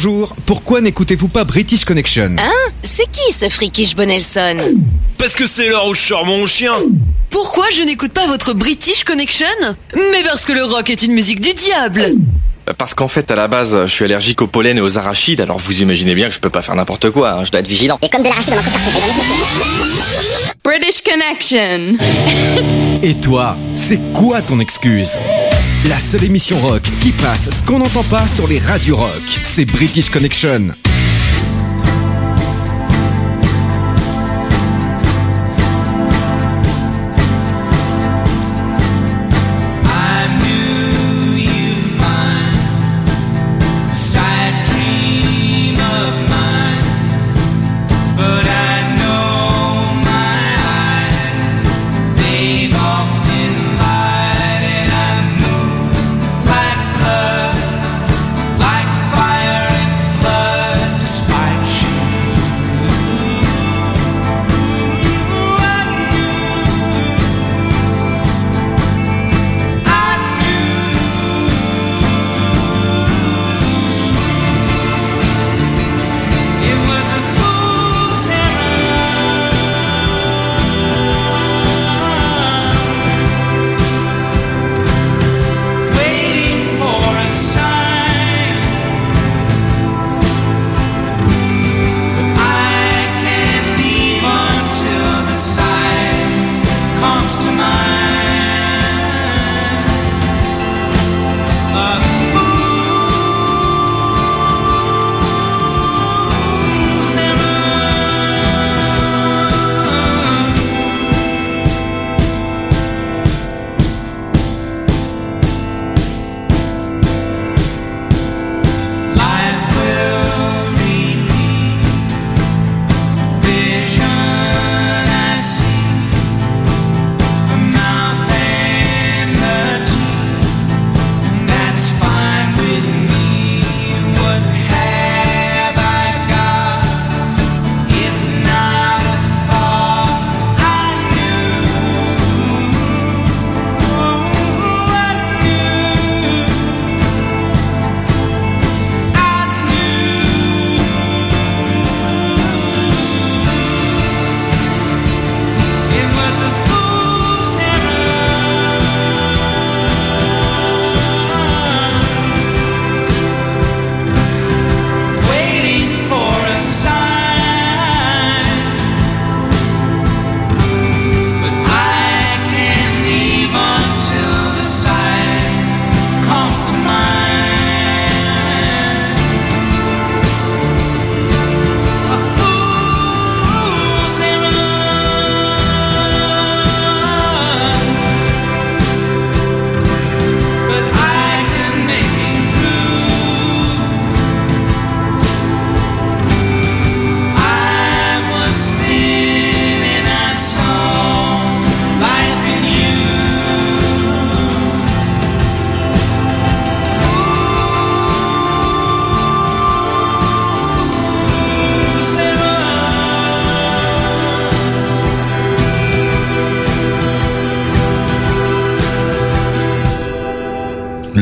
[0.00, 4.76] Bonjour, pourquoi n'écoutez-vous pas British Connection Hein C'est qui ce frikish Bonelson
[5.18, 6.72] Parce que c'est l'heure où je sors mon chien
[7.30, 9.48] Pourquoi je n'écoute pas votre British Connection
[9.96, 12.12] Mais parce que le rock est une musique du diable
[12.78, 15.58] Parce qu'en fait, à la base, je suis allergique au pollen et aux arachides, alors
[15.58, 17.98] vous imaginez bien que je peux pas faire n'importe quoi, hein, je dois être vigilant.
[18.00, 18.70] Et comme de l'arachide dans notre
[20.62, 21.98] British Connection.
[23.02, 25.18] Et toi, c'est quoi ton excuse?
[25.86, 29.64] La seule émission rock qui passe ce qu'on n'entend pas sur les radios rock, c'est
[29.64, 30.68] British Connection.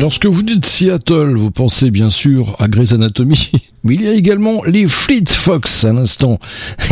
[0.06, 3.50] Lorsque vous dites Seattle, vous pensez bien sûr à Grey's Anatomy,
[3.82, 6.38] mais il y a également les Fleet Fox à l'instant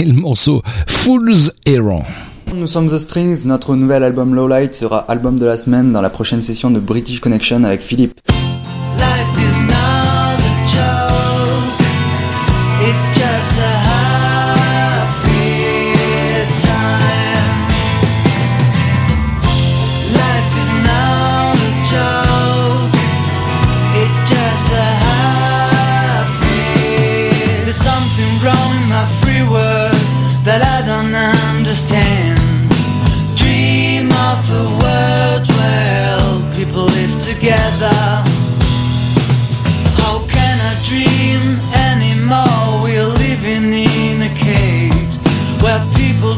[0.01, 2.05] et le morceau Fool's Errand.
[2.53, 6.11] Nous sommes The Strings, notre nouvel album Lowlight sera album de la semaine dans la
[6.11, 8.19] prochaine session de British Connection avec Philippe.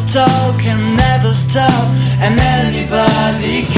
[0.07, 1.89] Talk and never stop,
[2.21, 3.76] and anybody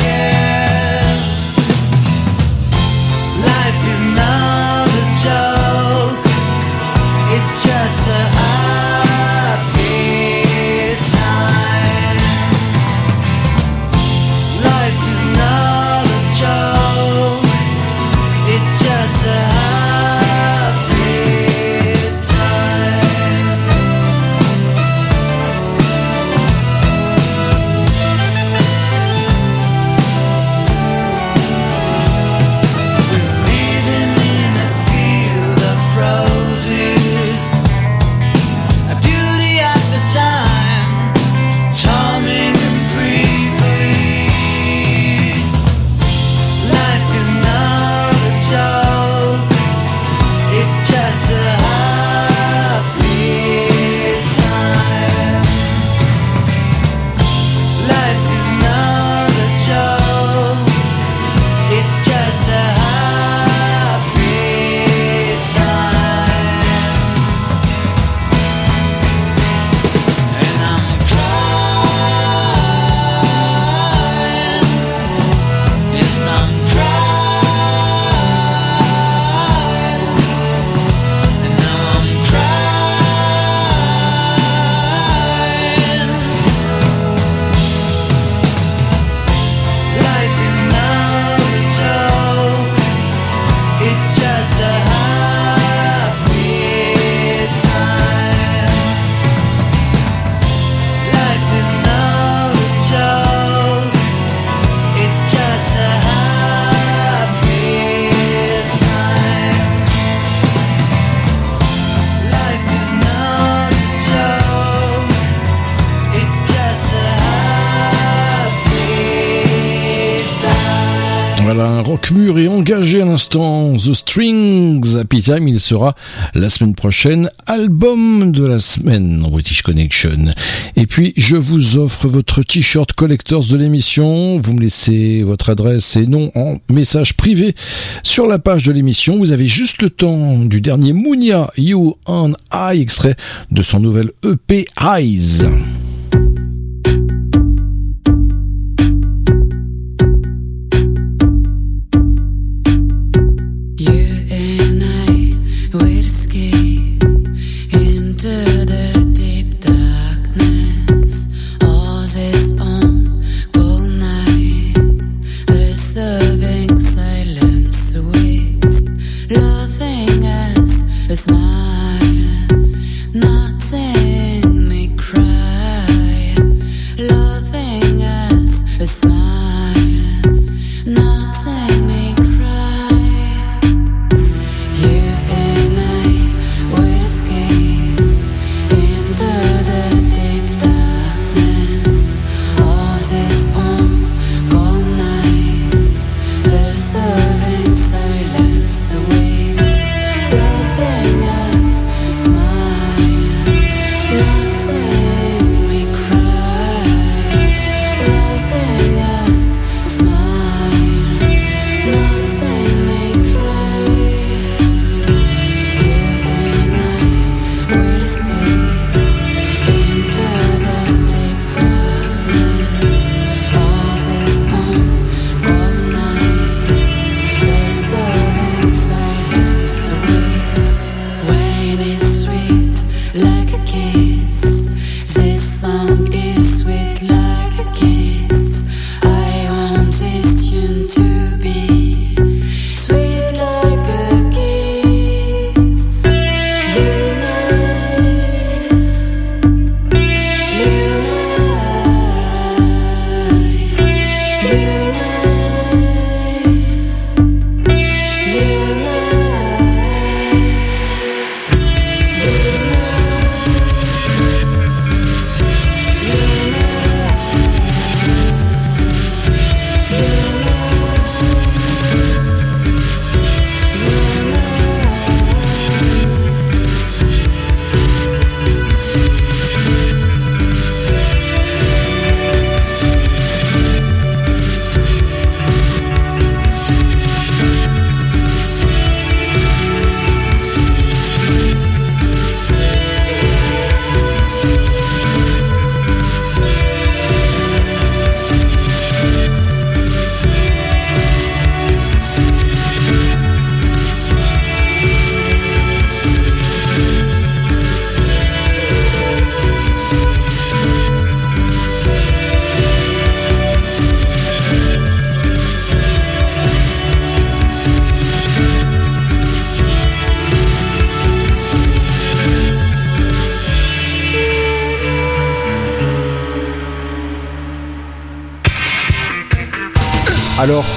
[123.28, 123.76] l'instant.
[123.76, 125.94] The Strings, Happy Time, il sera
[126.34, 130.32] la semaine prochaine, album de la semaine British Connection.
[130.76, 134.38] Et puis, je vous offre votre t-shirt collectors de l'émission.
[134.38, 137.55] Vous me laissez votre adresse et nom en message privé
[138.02, 139.18] sur la page de l'émission.
[139.18, 143.16] Vous avez juste le temps du dernier Mounia, You and I, extrait
[143.50, 145.44] de son nouvel EP Eyes.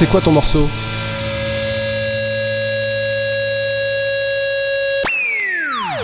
[0.01, 0.67] C'est quoi ton morceau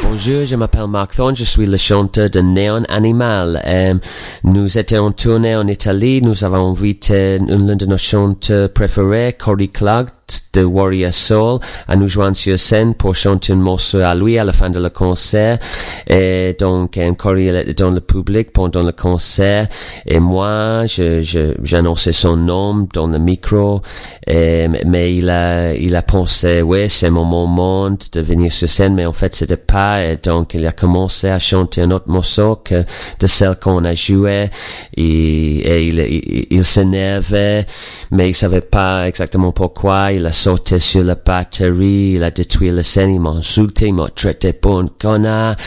[0.03, 3.59] Bonjour, je m'appelle Mark Thorne, je suis le chanteur de Néon Animal.
[3.65, 3.95] Euh,
[4.43, 9.69] nous étions en tournée en Italie, nous avons invité l'un de nos chanteurs préférés, Cory
[9.69, 10.09] Clark
[10.57, 14.43] de Warrior Soul, à nous joindre sur scène pour chanter un morceau à lui à
[14.43, 15.59] la fin de le concert.
[16.07, 19.67] Et donc, était dans le public pendant le concert.
[20.05, 23.81] Et moi, je, j'annonçais son nom dans le micro.
[24.27, 29.05] Mais il a, il a pensé, ouais, c'est mon moment de venir sur scène, mais
[29.05, 30.03] en fait, c'était pas.
[30.03, 32.83] Et donc, il a commencé à chanter un autre morceau que
[33.19, 34.49] de celle qu'on a joué.
[34.95, 37.65] Et, et il, il, il s'énervait,
[38.11, 40.11] mais il savait pas exactement pourquoi.
[40.13, 43.93] Il a sauté sur la batterie, il a détruit la scène, il m'a insulté, il
[43.93, 45.57] m'a traité pour un connard.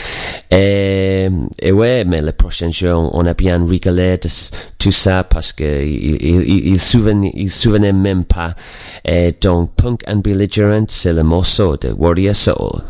[0.49, 1.29] Et,
[1.59, 4.27] et ouais, mais le prochain jour, on, a bien rigolé de
[4.79, 6.17] tout ça parce que il,
[6.65, 8.55] il, souvenait, même pas.
[9.39, 12.81] Donc, Punk and Belligerent, c'est le morceau de Warrior Soul.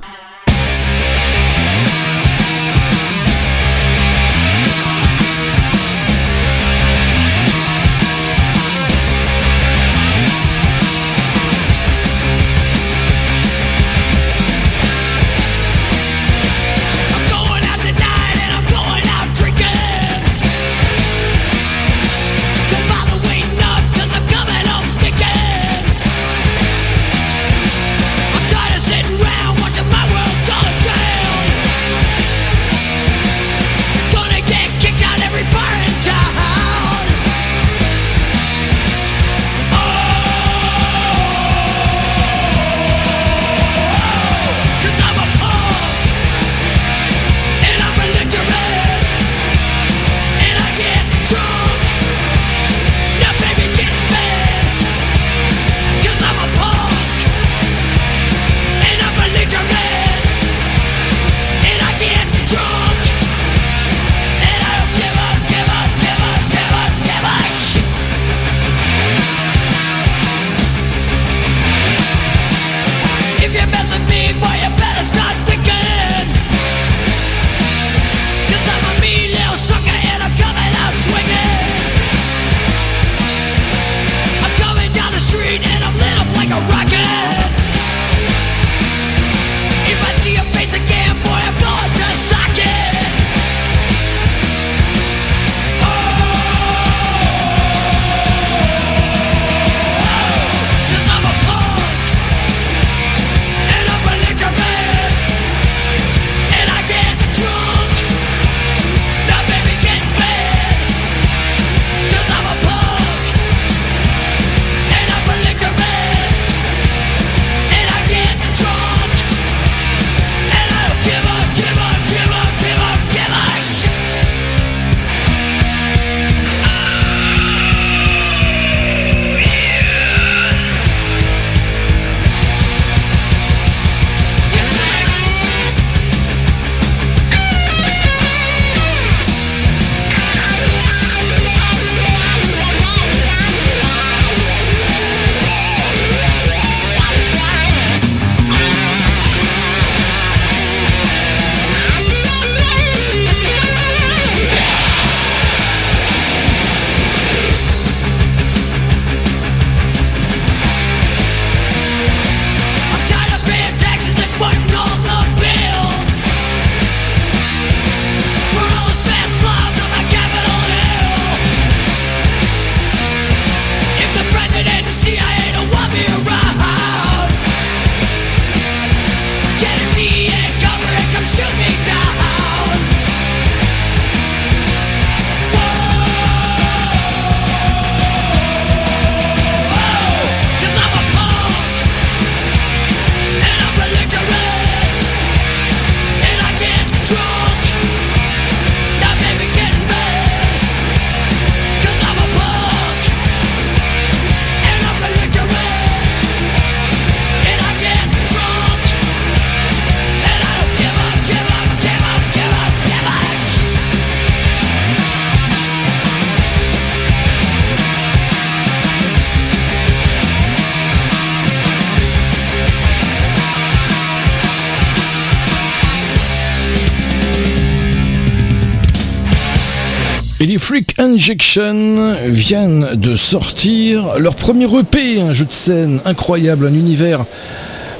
[230.61, 237.25] Freak Injection viennent de sortir leur premier EP, un jeu de scène incroyable, un univers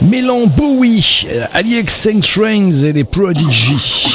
[0.01, 4.13] mêlant Bowie, Alix Saint Trains et les Prodigy.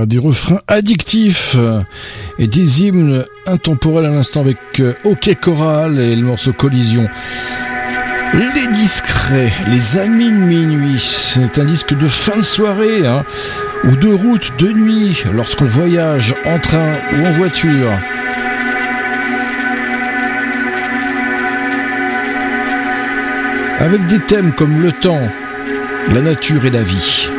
[0.00, 1.82] Euh, des refrains addictifs euh,
[2.38, 7.08] et des hymnes intemporels à l'instant avec euh, OK Choral et le morceau Collision.
[8.34, 13.24] Les discrets, les amis de minuit, c'est un disque de fin de soirée hein,
[13.84, 17.90] ou de route de nuit lorsqu'on voyage en train ou en voiture.
[23.80, 25.28] Avec des thèmes comme le temps,
[26.12, 27.30] la nature et la vie.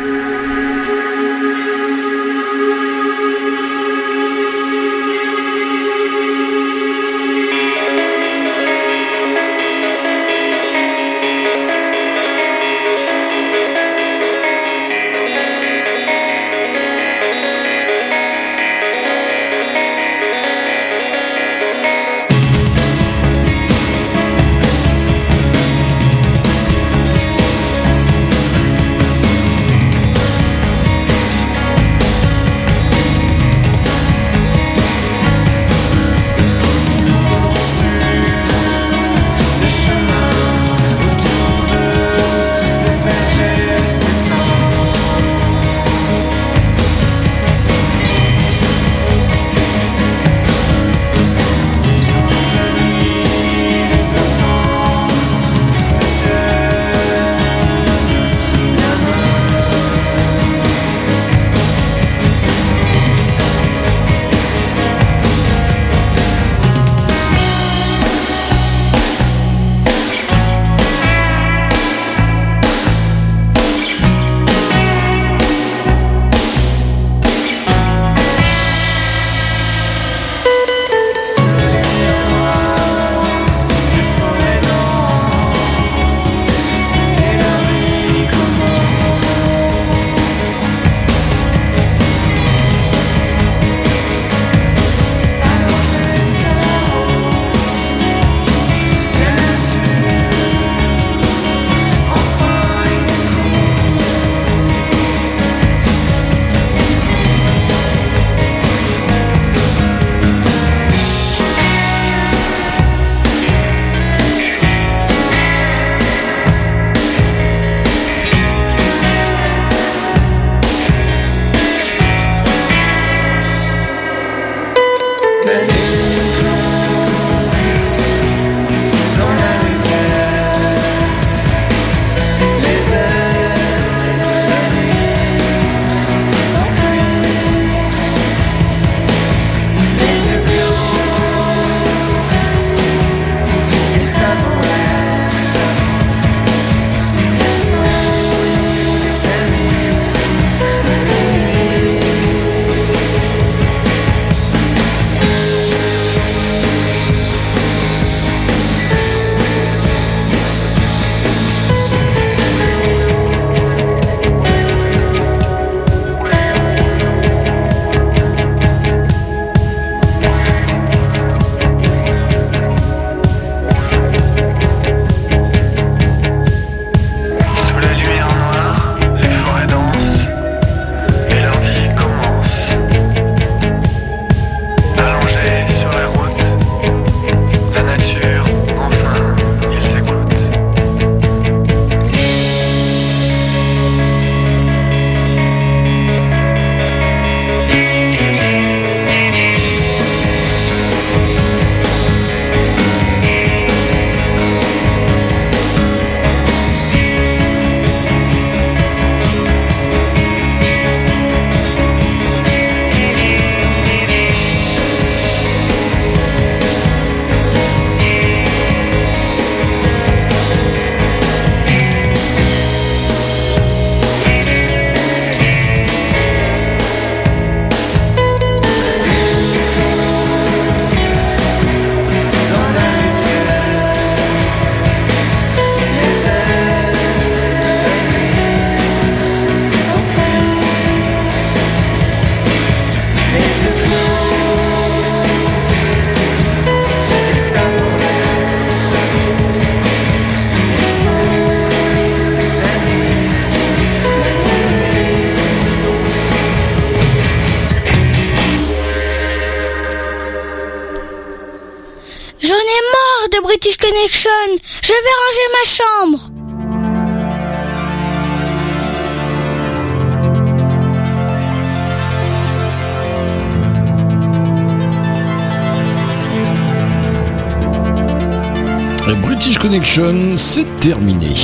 [279.61, 281.35] Connection, c'est terminé.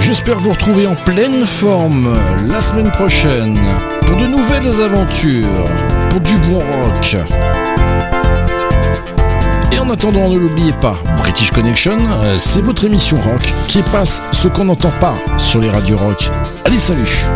[0.00, 2.16] J'espère vous retrouver en pleine forme
[2.48, 3.58] la semaine prochaine
[4.06, 5.64] pour de nouvelles aventures,
[6.08, 7.16] pour du bon rock.
[9.70, 14.22] Et en attendant, ne l'oubliez pas, British Connection, euh, c'est votre émission rock qui passe
[14.32, 16.30] ce qu'on n'entend pas sur les radios rock.
[16.64, 17.26] Allez, salut